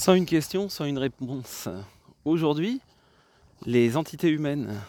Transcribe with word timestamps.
Sans 0.00 0.14
une 0.14 0.24
question, 0.24 0.70
sans 0.70 0.86
une 0.86 0.96
réponse. 0.96 1.68
Aujourd'hui, 2.24 2.80
les 3.66 3.98
entités 3.98 4.30
humaines. 4.30 4.80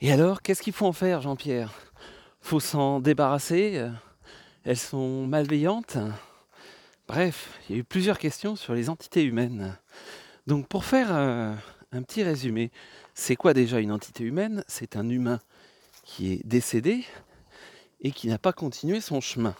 Et 0.00 0.12
alors, 0.12 0.40
qu'est-ce 0.40 0.62
qu'il 0.62 0.72
faut 0.72 0.86
en 0.86 0.92
faire, 0.92 1.20
Jean-Pierre? 1.20 1.72
Faut 2.40 2.60
s'en 2.60 3.00
débarrasser? 3.00 3.84
Elles 4.62 4.78
sont 4.78 5.26
malveillantes? 5.26 5.96
Bref, 7.08 7.58
il 7.68 7.74
y 7.74 7.76
a 7.76 7.80
eu 7.80 7.84
plusieurs 7.84 8.20
questions 8.20 8.54
sur 8.54 8.72
les 8.72 8.88
entités 8.88 9.24
humaines. 9.24 9.76
Donc 10.46 10.68
pour 10.68 10.84
faire 10.84 11.08
euh, 11.10 11.52
un 11.90 12.02
petit 12.02 12.22
résumé, 12.22 12.70
c'est 13.14 13.34
quoi 13.34 13.52
déjà 13.52 13.80
une 13.80 13.90
entité 13.90 14.22
humaine? 14.22 14.62
C'est 14.68 14.94
un 14.94 15.08
humain 15.08 15.40
qui 16.04 16.34
est 16.34 16.46
décédé 16.46 17.04
et 18.00 18.12
qui 18.12 18.28
n'a 18.28 18.38
pas 18.38 18.52
continué 18.52 19.00
son 19.00 19.20
chemin. 19.20 19.56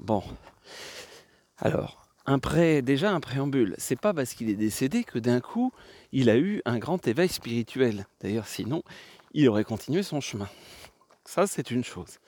Bon. 0.00 0.24
Alors, 1.58 2.01
déjà 2.82 3.12
un 3.12 3.20
préambule. 3.20 3.74
C'est 3.78 4.00
pas 4.00 4.14
parce 4.14 4.34
qu'il 4.34 4.48
est 4.48 4.54
décédé 4.54 5.04
que 5.04 5.18
d'un 5.18 5.40
coup 5.40 5.72
il 6.12 6.30
a 6.30 6.36
eu 6.36 6.62
un 6.64 6.78
grand 6.78 7.06
éveil 7.06 7.28
spirituel. 7.28 8.06
D'ailleurs, 8.20 8.46
sinon, 8.46 8.82
il 9.32 9.48
aurait 9.48 9.64
continué 9.64 10.02
son 10.02 10.20
chemin. 10.20 10.48
Ça, 11.24 11.46
c'est 11.46 11.70
une 11.70 11.84
chose. 11.84 12.18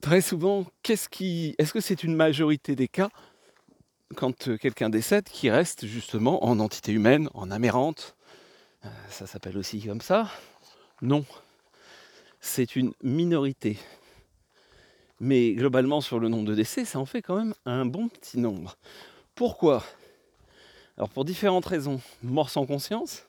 Très 0.00 0.20
souvent, 0.20 0.66
est-ce 0.88 1.72
que 1.72 1.80
c'est 1.80 2.02
une 2.04 2.14
majorité 2.14 2.76
des 2.76 2.88
cas 2.88 3.10
quand 4.16 4.48
euh, 4.48 4.58
quelqu'un 4.58 4.90
décède 4.90 5.24
qui 5.24 5.50
reste 5.50 5.86
justement 5.86 6.44
en 6.44 6.60
entité 6.60 6.92
humaine, 6.92 7.28
en 7.34 7.50
amérante? 7.50 8.14
Euh, 8.84 8.88
Ça 9.08 9.26
s'appelle 9.26 9.56
aussi 9.56 9.80
comme 9.80 10.02
ça? 10.02 10.30
Non, 11.00 11.24
c'est 12.40 12.76
une 12.76 12.92
minorité. 13.02 13.78
Mais 15.24 15.52
globalement, 15.52 16.02
sur 16.02 16.20
le 16.20 16.28
nombre 16.28 16.44
de 16.44 16.54
décès, 16.54 16.84
ça 16.84 16.98
en 16.98 17.06
fait 17.06 17.22
quand 17.22 17.36
même 17.36 17.54
un 17.64 17.86
bon 17.86 18.08
petit 18.08 18.38
nombre. 18.38 18.76
Pourquoi? 19.34 19.82
Alors 20.98 21.08
pour 21.08 21.24
différentes 21.24 21.64
raisons. 21.64 22.02
Mort 22.22 22.50
sans 22.50 22.66
conscience, 22.66 23.24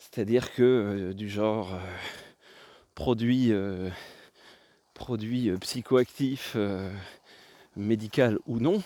c'est-à-dire 0.00 0.52
que 0.52 0.62
euh, 0.62 1.14
du 1.14 1.28
genre 1.28 1.72
euh, 1.72 1.78
produit, 2.96 3.52
euh, 3.52 3.90
produit 4.92 5.52
psychoactif, 5.60 6.56
médical 7.76 8.40
ou 8.48 8.58
non, 8.58 8.82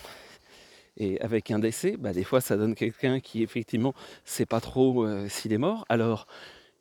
et 0.97 1.19
avec 1.19 1.49
un 1.49 1.57
décès, 1.57 1.97
bah, 1.97 2.13
des 2.13 2.23
fois 2.23 2.41
ça 2.41 2.57
donne 2.57 2.75
quelqu'un 2.75 3.21
qui 3.21 3.41
effectivement 3.41 3.95
sait 4.23 4.45
pas 4.45 4.61
trop 4.61 5.03
s'il 5.29 5.51
est 5.51 5.57
mort. 5.57 5.83
Alors, 5.89 6.27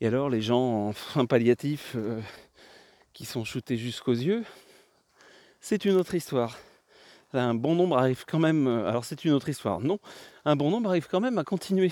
et 0.03 0.09
alors 0.09 0.29
les 0.29 0.43
gens 0.43 0.89
en 0.89 0.93
soins 0.93 1.25
palliatifs 1.25 1.97
qui 3.15 3.25
sont 3.25 3.47
shootés 3.47 3.79
jusqu'aux 3.79 4.13
yeux, 4.13 4.45
c'est 5.63 5.85
une 5.85 5.95
autre 5.95 6.15
histoire. 6.15 6.59
Un 7.33 7.55
bon 7.55 7.75
nombre 7.75 7.97
arrive 7.97 8.25
quand 8.27 8.41
même, 8.41 8.67
euh, 8.67 8.87
alors 8.87 9.07
c'est 9.07 9.25
une 9.25 9.33
autre 9.33 9.49
histoire, 9.49 9.81
non, 9.81 9.99
un 10.45 10.57
bon 10.57 10.71
nombre 10.71 10.91
arrive 10.91 11.07
quand 11.09 11.21
même 11.21 11.39
à 11.39 11.45
continuer 11.45 11.91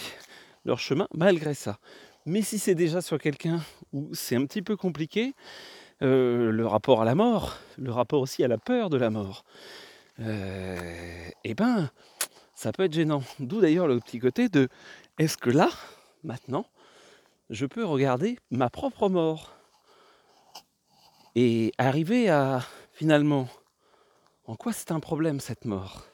leur 0.67 0.79
chemin 0.79 1.07
malgré 1.15 1.55
ça. 1.55 1.79
Mais 2.27 2.43
si 2.43 2.59
c'est 2.59 2.75
déjà 2.75 3.01
sur 3.01 3.19
quelqu'un 3.19 3.61
où 3.95 4.11
c'est 4.13 4.37
un 4.37 4.45
petit 4.45 4.61
peu 4.61 4.77
compliqué, 4.77 5.35
euh, 6.03 6.51
le 6.51 6.67
rapport 6.67 7.01
à 7.01 7.05
la 7.05 7.15
mort, 7.15 7.59
le 7.79 7.93
rapport 7.93 8.21
aussi 8.21 8.45
à 8.45 8.49
la 8.49 8.59
peur 8.59 8.91
de 8.91 8.99
la 8.99 9.09
mort, 9.09 9.45
euh, 10.19 11.31
eh 11.45 11.55
ben, 11.55 11.91
ça 12.55 12.73
peut 12.73 12.83
être 12.83 12.93
gênant. 12.93 13.23
D'où 13.39 13.61
d'ailleurs 13.61 13.87
le 13.87 14.01
petit 14.01 14.19
côté 14.19 14.49
de 14.49 14.69
est-ce 15.19 15.39
que 15.39 15.49
là, 15.49 15.71
maintenant, 16.25 16.67
je 17.49 17.67
peux 17.67 17.85
regarder 17.85 18.39
ma 18.51 18.69
propre 18.69 19.09
mort 19.09 19.55
et 21.37 21.73
arriver 21.79 22.29
à 22.29 22.63
finalement 22.93 23.49
en 24.45 24.57
quoi 24.57 24.73
c'est 24.73 24.93
un 24.93 25.01
problème 25.01 25.41
cette 25.41 25.65
mort? 25.65 26.07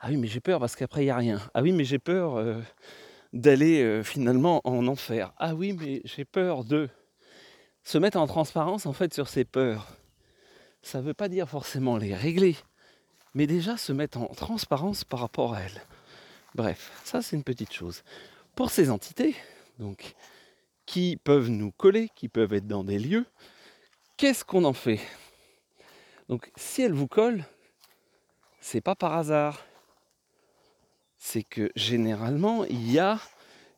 Ah 0.00 0.08
oui, 0.08 0.16
mais 0.16 0.26
j'ai 0.26 0.40
peur 0.40 0.58
parce 0.58 0.74
qu'après 0.74 1.02
il 1.02 1.06
n'y 1.06 1.10
a 1.10 1.16
rien. 1.16 1.40
Ah 1.54 1.62
oui, 1.62 1.72
mais 1.72 1.84
j'ai 1.84 1.98
peur 1.98 2.36
euh, 2.36 2.60
d'aller 3.32 3.82
euh, 3.82 4.02
finalement 4.02 4.60
en 4.64 4.86
enfer. 4.88 5.32
Ah 5.38 5.54
oui, 5.54 5.72
mais 5.72 6.02
j'ai 6.04 6.24
peur 6.24 6.64
de 6.64 6.88
se 7.84 7.98
mettre 7.98 8.18
en 8.18 8.26
transparence 8.26 8.86
en 8.86 8.92
fait 8.92 9.14
sur 9.14 9.28
ses 9.28 9.44
peurs. 9.44 9.86
Ça 10.82 10.98
ne 10.98 11.04
veut 11.04 11.14
pas 11.14 11.28
dire 11.28 11.48
forcément 11.48 11.96
les 11.96 12.14
régler, 12.14 12.56
mais 13.34 13.46
déjà 13.46 13.76
se 13.76 13.92
mettre 13.92 14.18
en 14.18 14.26
transparence 14.26 15.04
par 15.04 15.20
rapport 15.20 15.54
à 15.54 15.60
elles. 15.60 15.82
Bref, 16.54 16.90
ça 17.04 17.22
c'est 17.22 17.36
une 17.36 17.44
petite 17.44 17.72
chose. 17.72 18.02
Pour 18.56 18.70
ces 18.70 18.90
entités, 18.90 19.36
donc, 19.78 20.14
qui 20.84 21.16
peuvent 21.16 21.48
nous 21.48 21.70
coller, 21.70 22.10
qui 22.14 22.28
peuvent 22.28 22.52
être 22.52 22.66
dans 22.66 22.84
des 22.84 22.98
lieux, 22.98 23.24
qu'est-ce 24.16 24.44
qu'on 24.44 24.64
en 24.64 24.72
fait? 24.72 25.00
Donc 26.28 26.50
si 26.56 26.82
elle 26.82 26.92
vous 26.92 27.08
colle, 27.08 27.44
c'est 28.60 28.80
pas 28.80 28.94
par 28.94 29.14
hasard. 29.14 29.64
C'est 31.18 31.42
que 31.42 31.70
généralement, 31.76 32.64
il 32.64 32.90
y 32.90 32.98
a 32.98 33.20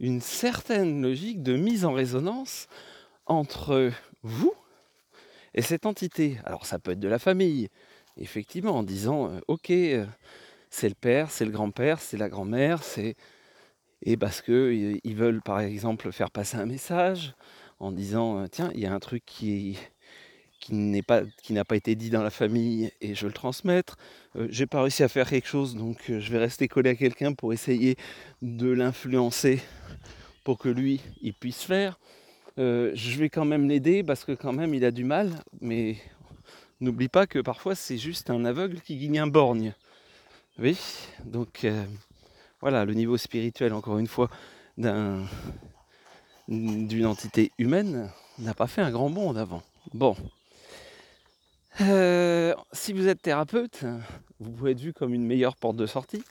une 0.00 0.21
certaine 0.21 1.03
logique 1.03 1.43
de 1.43 1.56
mise 1.56 1.84
en 1.84 1.93
résonance 1.93 2.69
entre 3.27 3.93
vous 4.22 4.55
et 5.55 5.62
cette 5.62 5.87
entité. 5.87 6.38
Alors 6.44 6.66
ça 6.66 6.78
peut 6.78 6.93
être 6.93 7.00
de 7.00 7.09
la 7.09 7.19
famille, 7.19 7.69
effectivement, 8.16 8.76
en 8.76 8.82
disant 8.82 9.31
euh, 9.31 9.41
ok, 9.49 9.71
euh, 9.71 10.06
c'est 10.71 10.88
le 10.88 10.94
père, 10.94 11.31
c'est 11.31 11.44
le 11.44 11.50
grand-père, 11.50 12.00
c'est 12.00 12.16
la 12.16 12.28
grand-mère, 12.28 12.82
c'est 12.82 13.16
et 14.03 14.16
parce 14.16 14.43
que 14.43 14.99
ils 15.03 15.16
veulent 15.16 15.41
par 15.41 15.61
exemple 15.61 16.12
faire 16.12 16.31
passer 16.31 16.59
un 16.59 16.66
message 16.66 17.34
en 17.78 17.93
disant 17.93 18.41
euh, 18.41 18.47
tiens, 18.49 18.71
il 18.75 18.81
y 18.81 18.87
a 18.87 18.93
un 18.93 19.00
truc 19.00 19.22
qui 19.25 19.78
qui 20.64 21.02
pas 21.02 21.22
qui 21.42 21.52
n'a 21.52 21.64
pas 21.64 21.76
été 21.76 21.94
dit 21.94 22.08
dans 22.08 22.22
la 22.22 22.30
famille 22.30 22.91
et 23.02 23.14
je 23.14 23.26
le 23.26 23.32
transmettre. 23.32 23.98
Euh, 24.36 24.47
j'ai 24.50 24.66
pas 24.66 24.80
réussi 24.80 25.02
à 25.02 25.08
faire 25.08 25.28
quelque 25.28 25.48
chose, 25.48 25.76
donc 25.76 25.98
euh, 26.08 26.20
je 26.20 26.32
vais 26.32 26.38
rester 26.38 26.69
collé 26.69 26.91
à 26.91 26.94
quelqu'un 26.94 27.34
pour 27.34 27.52
essayer 27.52 27.97
de 28.41 28.70
l'influencer 28.70 29.60
pour 30.42 30.58
que 30.58 30.70
lui 30.70 31.00
il 31.20 31.34
puisse 31.34 31.62
faire. 31.62 31.98
Euh, 32.58 32.92
je 32.94 33.19
vais 33.19 33.28
quand 33.28 33.44
même 33.44 33.69
l'aider 33.69 34.02
parce 34.02 34.25
que 34.25 34.32
quand 34.32 34.52
même 34.52 34.72
il 34.72 34.84
a 34.86 34.91
du 34.91 35.04
mal, 35.04 35.32
mais 35.60 35.97
n'oublie 36.81 37.08
pas 37.08 37.26
que 37.26 37.41
parfois 37.41 37.75
c'est 37.75 37.98
juste 37.98 38.31
un 38.31 38.44
aveugle 38.46 38.81
qui 38.81 38.96
gagne 38.96 39.19
un 39.19 39.26
borgne. 39.26 39.75
Oui, 40.58 40.78
donc 41.25 41.66
voilà, 42.60 42.84
le 42.84 42.94
niveau 42.94 43.16
spirituel 43.16 43.72
encore 43.72 43.98
une 43.98 44.06
fois 44.06 44.31
d'un 44.78 45.26
d'une 46.48 47.06
entité 47.06 47.50
humaine 47.58 48.10
n'a 48.38 48.54
pas 48.54 48.66
fait 48.66 48.82
un 48.82 48.91
grand 48.91 49.10
bond 49.10 49.31
en 49.31 49.36
avant. 49.36 49.62
Bon, 49.94 50.14
euh, 51.80 52.54
si 52.72 52.92
vous 52.92 53.08
êtes 53.08 53.20
thérapeute, 53.20 53.84
vous 54.38 54.50
pouvez 54.52 54.72
être 54.72 54.80
vu 54.80 54.92
comme 54.92 55.12
une 55.12 55.26
meilleure 55.26 55.56
porte 55.56 55.76
de 55.76 55.86
sortie. 55.86 56.22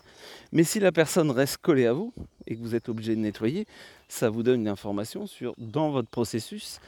Mais 0.51 0.63
si 0.63 0.79
la 0.79 0.91
personne 0.91 1.31
reste 1.31 1.57
collée 1.57 1.85
à 1.85 1.93
vous 1.93 2.13
et 2.47 2.55
que 2.55 2.61
vous 2.61 2.75
êtes 2.75 2.89
obligé 2.89 3.15
de 3.15 3.21
nettoyer, 3.21 3.67
ça 4.07 4.29
vous 4.29 4.43
donne 4.43 4.61
une 4.61 4.67
information 4.67 5.27
sur 5.27 5.53
dans 5.57 5.91
votre 5.91 6.09
processus, 6.09 6.79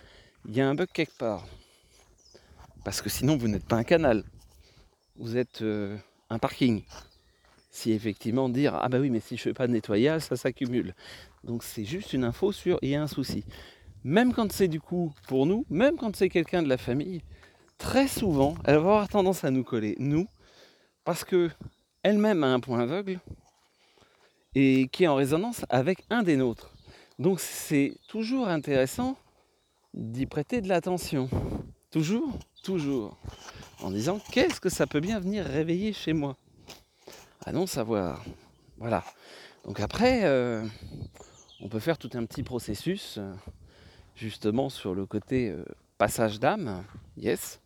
il 0.47 0.55
y 0.55 0.61
a 0.61 0.69
un 0.69 0.75
bug 0.75 0.87
quelque 0.93 1.17
part. 1.17 1.45
Parce 2.83 3.01
que 3.01 3.09
sinon, 3.09 3.35
vous 3.35 3.47
n'êtes 3.47 3.65
pas 3.65 3.77
un 3.77 3.83
canal. 3.83 4.23
Vous 5.17 5.37
êtes 5.37 5.61
euh, 5.61 5.97
un 6.29 6.39
parking. 6.39 6.83
Si 7.71 7.91
effectivement 7.91 8.47
dire 8.47 8.75
ah 8.75 8.87
bah 8.87 8.99
oui 8.99 9.09
mais 9.09 9.19
si 9.19 9.35
je 9.35 9.41
fais 9.41 9.53
pas 9.53 9.67
de 9.67 9.73
nettoyage 9.73 10.21
ça 10.21 10.37
s'accumule. 10.37 10.95
Donc 11.43 11.61
c'est 11.61 11.83
juste 11.83 12.13
une 12.13 12.23
info 12.23 12.53
sur 12.53 12.79
il 12.81 12.89
y 12.89 12.95
a 12.95 13.01
un 13.01 13.07
souci. 13.07 13.43
Même 14.05 14.33
quand 14.33 14.49
c'est 14.51 14.69
du 14.69 14.79
coup 14.79 15.13
pour 15.27 15.45
nous, 15.45 15.65
même 15.69 15.97
quand 15.97 16.15
c'est 16.15 16.29
quelqu'un 16.29 16.63
de 16.63 16.69
la 16.69 16.77
famille, 16.77 17.21
très 17.77 18.07
souvent, 18.07 18.55
elle 18.65 18.75
va 18.75 18.81
avoir 18.81 19.07
tendance 19.07 19.43
à 19.43 19.51
nous 19.51 19.63
coller, 19.63 19.95
nous, 19.99 20.27
parce 21.03 21.23
que 21.23 21.49
elle-même 22.03 22.43
a 22.43 22.47
un 22.47 22.59
point 22.59 22.79
aveugle 22.79 23.19
et 24.53 24.87
qui 24.91 25.03
est 25.03 25.07
en 25.07 25.15
résonance 25.15 25.65
avec 25.69 26.03
un 26.09 26.23
des 26.23 26.37
nôtres. 26.37 26.71
Donc 27.19 27.39
c'est 27.39 27.97
toujours 28.07 28.47
intéressant 28.47 29.17
d'y 29.93 30.25
prêter 30.25 30.61
de 30.61 30.67
l'attention. 30.67 31.29
Toujours, 31.91 32.37
toujours. 32.63 33.17
En 33.81 33.91
disant 33.91 34.19
qu'est-ce 34.31 34.59
que 34.59 34.69
ça 34.69 34.87
peut 34.87 34.99
bien 34.99 35.19
venir 35.19 35.45
réveiller 35.45 35.93
chez 35.93 36.13
moi? 36.13 36.37
À 37.45 37.51
non 37.51 37.67
savoir. 37.67 38.23
Voilà. 38.77 39.03
Donc 39.65 39.79
après, 39.79 40.25
euh, 40.25 40.65
on 41.61 41.69
peut 41.69 41.79
faire 41.79 41.97
tout 41.97 42.09
un 42.13 42.25
petit 42.25 42.43
processus 42.43 43.17
euh, 43.17 43.33
justement 44.15 44.69
sur 44.69 44.93
le 44.93 45.05
côté 45.05 45.49
euh, 45.49 45.63
passage 45.97 46.39
d'âme. 46.39 46.83
Yes. 47.17 47.61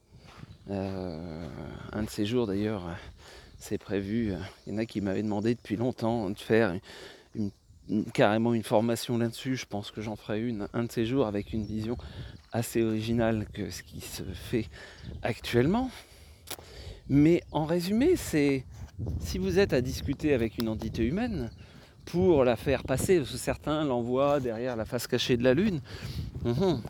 Euh, 0.70 1.48
un 1.92 2.04
de 2.04 2.10
ces 2.10 2.26
jours 2.26 2.48
d'ailleurs, 2.48 2.84
c'est 3.58 3.78
prévu. 3.78 4.34
Il 4.66 4.74
y 4.74 4.76
en 4.76 4.80
a 4.80 4.86
qui 4.86 5.02
m'avaient 5.02 5.24
demandé 5.24 5.56
depuis 5.56 5.76
longtemps 5.76 6.30
de 6.30 6.38
faire 6.38 6.76
carrément 8.14 8.54
une 8.54 8.64
formation 8.64 9.18
là-dessus. 9.18 9.56
Je 9.56 9.66
pense 9.66 9.92
que 9.92 10.02
j'en 10.02 10.16
ferai 10.16 10.42
une 10.42 10.68
un 10.74 10.84
de 10.84 10.92
ces 10.92 11.06
jours 11.06 11.26
avec 11.26 11.54
une 11.54 11.64
vision 11.64 11.98
assez 12.52 12.84
originale 12.84 13.48
que 13.54 13.70
ce 13.70 13.84
qui 13.84 14.02
se 14.02 14.24
fait 14.24 14.68
actuellement. 15.24 15.90
Mais 17.08 17.42
en 17.52 17.66
résumé, 17.66 18.16
c'est 18.16 18.64
si 19.20 19.38
vous 19.38 19.58
êtes 19.58 19.74
à 19.74 19.82
discuter 19.82 20.34
avec 20.34 20.58
une 20.58 20.70
entité 20.70 21.06
humaine 21.06 21.50
pour 22.06 22.44
la 22.44 22.56
faire 22.56 22.84
passer, 22.84 23.18
parce 23.18 23.32
que 23.32 23.38
certains 23.38 23.84
l'envoient 23.84 24.40
derrière 24.40 24.76
la 24.76 24.86
face 24.86 25.08
cachée 25.08 25.38
de 25.38 25.44
la 25.44 25.54
Lune, 25.54 25.82
hum, 26.46 26.82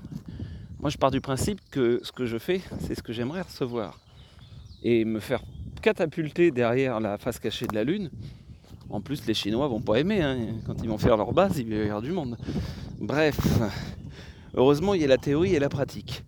moi, 0.80 0.90
je 0.90 0.98
pars 0.98 1.12
du 1.12 1.20
principe 1.20 1.60
que 1.72 2.00
ce 2.04 2.12
que 2.14 2.26
je 2.26 2.38
fais, 2.38 2.62
c'est 2.80 2.96
ce 2.96 3.04
que 3.04 3.12
j'aimerais 3.12 3.42
recevoir. 3.42 4.00
Et 4.82 5.04
me 5.04 5.20
faire 5.20 5.42
catapulter 5.82 6.52
derrière 6.52 7.02
la 7.02 7.18
face 7.18 7.38
cachée 7.38 7.68
de 7.68 7.76
la 7.76 7.84
Lune, 7.84 8.10
En 8.90 9.02
plus, 9.02 9.26
les 9.28 9.34
Chinois 9.34 9.68
vont 9.68 9.82
pas 9.82 10.00
aimer. 10.00 10.22
Hein. 10.22 10.38
Quand 10.66 10.82
ils 10.82 10.90
vont 10.90 10.98
faire 10.98 11.18
leur 11.18 11.34
base, 11.34 11.60
il 11.60 11.70
va 11.70 11.76
y 11.76 11.82
avoir 11.82 12.02
du 12.02 12.12
monde. 12.12 12.38
Bref, 13.00 13.38
heureusement, 14.56 14.94
il 14.94 15.02
y 15.02 15.04
a 15.04 15.08
la 15.08 15.18
théorie 15.18 15.54
et 15.54 15.60
la 15.60 15.70
pratique. 15.70 16.24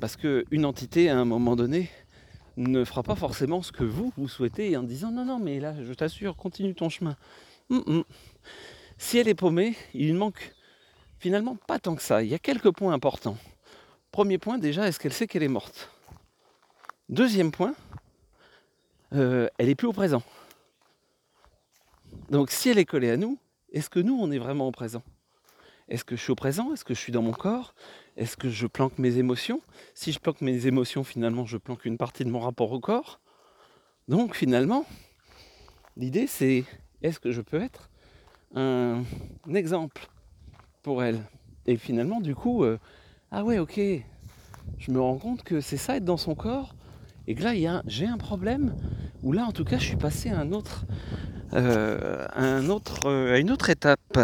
Parce 0.00 0.16
qu'une 0.16 0.64
entité, 0.64 1.08
à 1.08 1.16
un 1.16 1.24
moment 1.24 1.54
donné, 1.54 1.88
ne 2.56 2.84
fera 2.84 3.04
pas 3.04 3.14
forcément 3.14 3.62
ce 3.62 3.70
que 3.70 3.84
vous, 3.84 4.12
vous 4.16 4.28
souhaitez 4.28 4.76
en 4.76 4.82
disant 4.82 5.12
non, 5.12 5.24
non, 5.24 5.38
mais 5.38 5.60
là, 5.60 5.74
je 5.82 5.92
t'assure, 5.94 6.36
continue 6.36 6.74
ton 6.74 6.88
chemin. 6.88 7.16
Si 8.98 9.18
elle 9.18 9.28
est 9.28 9.34
paumée, 9.34 9.74
il 9.94 10.14
manque 10.14 10.52
finalement 11.18 11.56
pas 11.66 11.78
tant 11.78 11.94
que 11.94 12.02
ça. 12.02 12.22
Il 12.22 12.28
y 12.28 12.34
a 12.34 12.38
quelques 12.38 12.72
points 12.72 12.92
importants. 12.92 13.38
Premier 14.14 14.38
point, 14.38 14.58
déjà, 14.58 14.86
est-ce 14.86 15.00
qu'elle 15.00 15.12
sait 15.12 15.26
qu'elle 15.26 15.42
est 15.42 15.48
morte? 15.48 15.90
Deuxième 17.08 17.50
point, 17.50 17.74
euh, 19.12 19.48
elle 19.58 19.68
est 19.68 19.74
plus 19.74 19.88
au 19.88 19.92
présent. 19.92 20.22
Donc 22.30 22.52
si 22.52 22.68
elle 22.68 22.78
est 22.78 22.84
collée 22.84 23.10
à 23.10 23.16
nous, 23.16 23.40
est-ce 23.72 23.90
que 23.90 23.98
nous, 23.98 24.16
on 24.16 24.30
est 24.30 24.38
vraiment 24.38 24.68
au 24.68 24.70
présent? 24.70 25.02
Est-ce 25.88 26.04
que 26.04 26.14
je 26.14 26.22
suis 26.22 26.30
au 26.30 26.36
présent? 26.36 26.72
Est-ce 26.72 26.84
que 26.84 26.94
je 26.94 27.00
suis 27.00 27.10
dans 27.10 27.22
mon 27.22 27.32
corps? 27.32 27.74
Est-ce 28.16 28.36
que 28.36 28.48
je 28.50 28.68
planque 28.68 28.98
mes 28.98 29.18
émotions? 29.18 29.60
Si 29.94 30.12
je 30.12 30.20
planque 30.20 30.42
mes 30.42 30.68
émotions, 30.68 31.02
finalement, 31.02 31.44
je 31.44 31.56
planque 31.56 31.84
une 31.84 31.98
partie 31.98 32.24
de 32.24 32.30
mon 32.30 32.38
rapport 32.38 32.70
au 32.70 32.78
corps. 32.78 33.18
Donc 34.06 34.36
finalement, 34.36 34.86
l'idée 35.96 36.28
c'est 36.28 36.62
est-ce 37.02 37.18
que 37.18 37.32
je 37.32 37.40
peux 37.40 37.60
être 37.60 37.90
un, 38.54 39.02
exemple 39.52 40.06
pour 40.82 41.02
elle? 41.02 41.20
Et 41.66 41.76
finalement, 41.76 42.20
du 42.20 42.36
coup, 42.36 42.62
euh, 42.62 42.78
ah 43.30 43.44
ouais, 43.44 43.58
ok, 43.58 43.80
je 44.78 44.90
me 44.90 45.00
rends 45.00 45.18
compte 45.18 45.42
que 45.42 45.60
c'est 45.60 45.76
ça 45.76 45.96
être 45.96 46.04
dans 46.04 46.16
son 46.16 46.34
corps 46.34 46.74
et 47.26 47.34
que 47.34 47.42
là, 47.42 47.82
j'ai 47.86 48.06
un 48.06 48.18
problème 48.18 48.74
où 49.22 49.32
là, 49.32 49.44
en 49.44 49.52
tout 49.52 49.64
cas, 49.64 49.78
je 49.78 49.84
suis 49.84 49.96
passé 49.96 50.30
à 50.30 50.42
euh, 50.42 50.56
euh, 51.54 52.28
à 52.36 53.38
une 53.38 53.50
autre 53.50 53.70
étape. 53.70 54.18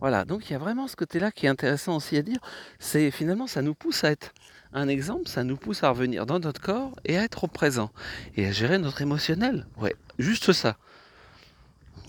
Voilà, 0.00 0.24
donc 0.24 0.48
il 0.48 0.52
y 0.52 0.56
a 0.56 0.58
vraiment 0.58 0.88
ce 0.88 0.96
côté-là 0.96 1.30
qui 1.30 1.46
est 1.46 1.48
intéressant 1.48 1.96
aussi 1.96 2.16
à 2.16 2.22
dire. 2.22 2.38
C'est 2.78 3.10
finalement, 3.10 3.46
ça 3.46 3.62
nous 3.62 3.74
pousse 3.74 4.04
à 4.04 4.10
être 4.10 4.32
un 4.72 4.88
exemple, 4.88 5.28
ça 5.28 5.44
nous 5.44 5.56
pousse 5.56 5.82
à 5.82 5.90
revenir 5.90 6.26
dans 6.26 6.38
notre 6.38 6.60
corps 6.60 6.92
et 7.04 7.16
à 7.16 7.22
être 7.22 7.44
au 7.44 7.46
présent 7.46 7.90
et 8.36 8.46
à 8.46 8.52
gérer 8.52 8.78
notre 8.78 9.00
émotionnel. 9.00 9.66
Ouais, 9.78 9.94
juste 10.18 10.52
ça. 10.52 10.76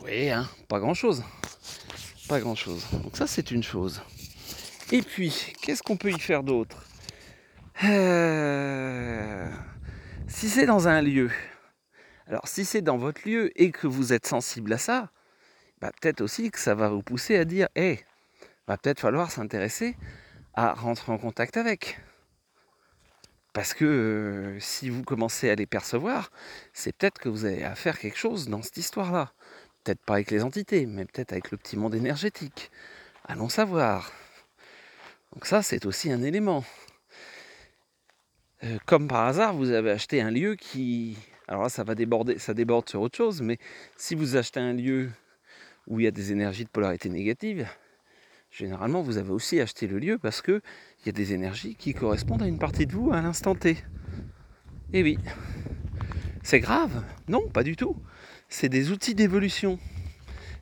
Oui, 0.03 0.29
hein, 0.29 0.47
pas 0.67 0.79
grand-chose. 0.79 1.23
Pas 2.27 2.39
grand-chose. 2.39 2.85
Donc 2.91 3.15
ça, 3.15 3.25
c'est 3.25 3.51
une 3.51 3.63
chose. 3.63 4.01
Et 4.91 5.01
puis, 5.01 5.53
qu'est-ce 5.61 5.83
qu'on 5.83 5.97
peut 5.97 6.11
y 6.11 6.19
faire 6.19 6.43
d'autre? 6.43 6.83
Euh... 7.83 9.49
Si 10.27 10.49
c'est 10.49 10.65
dans 10.65 10.87
un 10.87 11.01
lieu, 11.01 11.29
alors 12.27 12.47
si 12.47 12.65
c'est 12.65 12.81
dans 12.81 12.97
votre 12.97 13.27
lieu 13.27 13.51
et 13.59 13.71
que 13.71 13.87
vous 13.87 14.13
êtes 14.13 14.27
sensible 14.27 14.73
à 14.73 14.77
ça, 14.77 15.11
bah, 15.79 15.91
peut-être 16.01 16.21
aussi 16.21 16.51
que 16.51 16.59
ça 16.59 16.75
va 16.75 16.89
vous 16.89 17.01
pousser 17.01 17.37
à 17.37 17.45
dire, 17.45 17.67
hé, 17.75 17.81
hey, 17.81 17.99
va 18.67 18.77
peut-être 18.77 18.99
falloir 18.99 19.31
s'intéresser 19.31 19.95
à 20.53 20.73
rentrer 20.73 21.11
en 21.11 21.17
contact 21.17 21.57
avec. 21.57 21.99
Parce 23.53 23.73
que 23.73 23.85
euh, 23.85 24.59
si 24.59 24.89
vous 24.89 25.03
commencez 25.03 25.49
à 25.49 25.55
les 25.55 25.65
percevoir, 25.65 26.31
c'est 26.73 26.95
peut-être 26.95 27.19
que 27.19 27.29
vous 27.29 27.45
avez 27.45 27.63
à 27.63 27.75
faire 27.75 27.97
quelque 27.97 28.17
chose 28.17 28.49
dans 28.49 28.61
cette 28.61 28.77
histoire-là. 28.77 29.33
Peut-être 29.83 30.01
pas 30.01 30.15
avec 30.15 30.31
les 30.31 30.43
entités, 30.43 30.85
mais 30.85 31.05
peut-être 31.05 31.31
avec 31.31 31.51
le 31.51 31.57
petit 31.57 31.77
monde 31.77 31.95
énergétique. 31.95 32.71
Allons 33.25 33.49
savoir. 33.49 34.11
Donc 35.33 35.45
ça, 35.45 35.61
c'est 35.61 35.85
aussi 35.85 36.11
un 36.11 36.23
élément. 36.23 36.63
Euh, 38.63 38.77
comme 38.85 39.07
par 39.07 39.25
hasard, 39.25 39.53
vous 39.53 39.71
avez 39.71 39.91
acheté 39.91 40.21
un 40.21 40.31
lieu 40.31 40.55
qui. 40.55 41.17
Alors 41.47 41.63
là, 41.63 41.69
ça 41.69 41.83
va 41.83 41.95
déborder, 41.95 42.39
ça 42.39 42.53
déborde 42.53 42.89
sur 42.89 43.01
autre 43.01 43.17
chose, 43.17 43.41
mais 43.41 43.57
si 43.95 44.15
vous 44.15 44.35
achetez 44.35 44.59
un 44.59 44.73
lieu 44.73 45.09
où 45.85 45.99
il 45.99 46.03
y 46.03 46.07
a 46.07 46.11
des 46.11 46.31
énergies 46.31 46.65
de 46.65 46.69
polarité 46.69 47.07
négative, 47.09 47.67
généralement 48.51 49.01
vous 49.01 49.17
avez 49.17 49.31
aussi 49.31 49.61
acheté 49.61 49.87
le 49.87 49.99
lieu 49.99 50.17
parce 50.17 50.41
qu'il 50.41 50.61
y 51.05 51.09
a 51.09 51.13
des 51.13 51.33
énergies 51.33 51.75
qui 51.75 51.93
correspondent 51.93 52.43
à 52.43 52.47
une 52.47 52.59
partie 52.59 52.85
de 52.85 52.91
vous 52.91 53.13
à 53.13 53.21
l'instant 53.21 53.55
T. 53.55 53.77
Eh 54.91 55.03
oui. 55.03 55.17
C'est 56.43 56.59
grave? 56.59 57.03
Non, 57.27 57.47
pas 57.49 57.63
du 57.63 57.75
tout. 57.75 57.95
C'est 58.49 58.69
des 58.69 58.91
outils 58.91 59.15
d'évolution. 59.15 59.79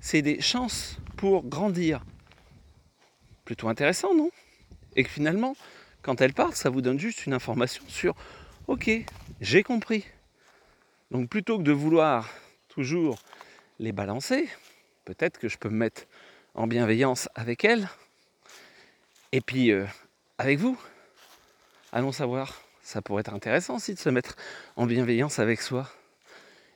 C'est 0.01 0.21
des 0.21 0.41
chances 0.41 0.97
pour 1.15 1.45
grandir. 1.45 2.03
Plutôt 3.45 3.69
intéressant, 3.69 4.13
non? 4.15 4.29
Et 4.95 5.03
que 5.03 5.09
finalement, 5.09 5.56
quand 6.01 6.21
elles 6.21 6.33
partent, 6.33 6.56
ça 6.56 6.69
vous 6.69 6.81
donne 6.81 7.00
juste 7.00 7.25
une 7.25 7.33
information 7.33 7.83
sur 7.88 8.15
OK, 8.68 8.89
j'ai 9.42 9.63
compris. 9.63 10.06
Donc 11.12 11.30
plutôt 11.30 11.57
que 11.57 11.63
de 11.63 11.71
vouloir 11.71 12.30
toujours 12.69 13.19
les 13.80 13.92
balancer, 13.92 14.50
peut-être 15.03 15.38
que 15.38 15.50
je 15.50 15.57
peux 15.57 15.69
me 15.69 15.77
mettre 15.77 16.03
en 16.56 16.68
bienveillance 16.68 17.30
avec 17.36 17.65
elles. 17.65 17.88
Et 19.31 19.42
puis 19.42 19.71
euh, 19.71 19.86
avec 20.38 20.59
vous. 20.59 20.80
Allons 21.91 22.12
savoir. 22.12 22.62
Ça 22.81 23.01
pourrait 23.01 23.21
être 23.21 23.33
intéressant 23.33 23.77
aussi 23.77 23.94
de 23.94 24.00
se 24.00 24.09
mettre 24.09 24.36
en 24.75 24.86
bienveillance 24.86 25.39
avec 25.39 25.62
soi. 25.62 25.89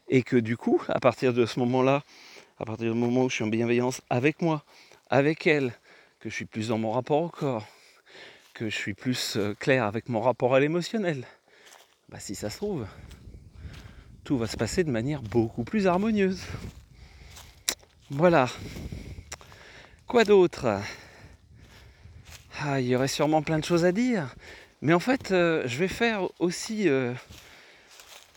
Et 0.08 0.24
que 0.24 0.38
du 0.38 0.58
coup, 0.58 0.82
à 0.88 1.00
partir 1.00 1.34
de 1.34 1.46
ce 1.46 1.60
moment-là, 1.60 2.04
à 2.60 2.66
partir 2.66 2.92
du 2.92 2.98
moment 2.98 3.26
où 3.26 3.30
je 3.30 3.36
suis 3.36 3.44
en 3.44 3.48
bienveillance 3.48 4.02
avec 4.10 4.42
moi, 4.42 4.64
avec 5.10 5.46
elle, 5.46 5.74
que 6.20 6.30
je 6.30 6.36
suis 6.36 6.46
plus 6.46 6.70
dans 6.70 6.78
mon 6.78 6.92
rapport 6.92 7.22
au 7.22 7.30
corps, 7.30 7.68
je 8.68 8.76
suis 8.76 8.94
plus 8.94 9.38
euh, 9.38 9.54
clair 9.54 9.86
avec 9.86 10.10
mon 10.10 10.20
rapport 10.20 10.54
à 10.54 10.60
l'émotionnel, 10.60 11.26
bah, 12.10 12.20
si 12.20 12.36
ça 12.36 12.50
se 12.50 12.58
trouve, 12.58 12.86
tout 14.24 14.38
va 14.38 14.48
se 14.48 14.58
passer 14.58 14.84
de 14.84 14.92
manière 14.92 15.22
beaucoup 15.22 15.64
plus 15.64 15.88
harmonieuse. 15.88 16.42
Voilà. 18.10 18.50
Quoi 20.08 20.26
d'autre? 20.26 20.82
Ah, 22.60 22.82
Il 22.82 22.88
y 22.88 22.96
aurait 22.96 23.08
sûrement 23.08 23.42
plein 23.42 23.60
de 23.60 23.64
choses 23.64 23.86
à 23.86 23.92
dire. 23.92 24.36
Mais 24.82 24.94
en 24.94 25.00
fait, 25.00 25.32
euh, 25.32 25.64
je 25.66 25.78
vais 25.78 25.88
faire 25.88 26.28
aussi 26.40 26.90
euh, 26.90 27.14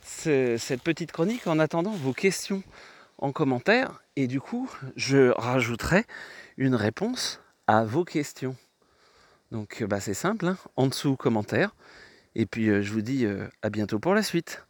cette 0.02 0.82
petite 0.82 1.10
chronique 1.10 1.46
en 1.46 1.58
attendant 1.58 1.92
vos 1.92 2.12
questions 2.12 2.62
en 3.18 3.32
commentaire. 3.32 4.02
Et 4.16 4.26
du 4.26 4.40
coup, 4.40 4.70
je 4.96 5.30
rajouterai 5.30 6.04
une 6.58 6.74
réponse 6.74 7.40
à 7.66 7.84
vos 7.84 8.04
questions. 8.04 8.56
Donc 9.52 9.84
bah, 9.84 10.00
c'est 10.00 10.14
simple, 10.14 10.46
hein. 10.46 10.56
en 10.76 10.86
dessous 10.86 11.14
commentaire. 11.14 11.76
Et 12.34 12.46
puis 12.46 12.70
euh, 12.70 12.80
je 12.80 12.90
vous 12.90 13.02
dis 13.02 13.26
euh, 13.26 13.46
à 13.60 13.68
bientôt 13.68 13.98
pour 13.98 14.14
la 14.14 14.22
suite. 14.22 14.64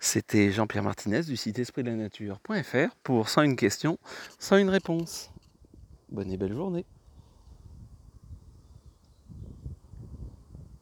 C'était 0.00 0.50
Jean-Pierre 0.50 0.82
Martinez 0.82 1.22
du 1.22 1.36
site 1.36 1.60
esprit 1.60 1.84
de 1.84 1.90
la 1.90 1.96
nature.fr 1.96 2.94
pour 3.04 3.28
101 3.28 3.54
questions, 3.54 3.98
101 4.40 4.68
réponses. 4.68 5.30
Bonne 6.10 6.30
et 6.32 6.36
belle 6.36 6.52
journée. 6.52 6.84